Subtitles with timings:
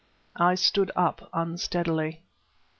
[0.35, 2.23] I stood up unsteadily.